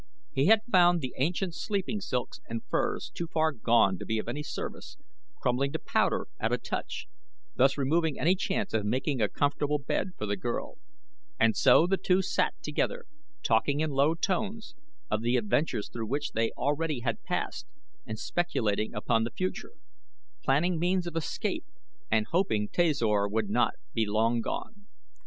[0.31, 4.27] He had found the ancient sleeping silks and furs too far gone to be of
[4.27, 4.97] any service,
[5.39, 7.05] crumbling to powder at a touch,
[7.55, 10.79] thus removing any chance of making a comfortable bed for the girl,
[11.39, 13.05] and so the two sat together,
[13.43, 14.73] talking in low tones,
[15.11, 17.67] of the adventures through which they already had passed
[18.03, 19.73] and speculating upon the future;
[20.43, 21.65] planning means of escape
[22.09, 24.87] and hoping Tasor would not be long gone.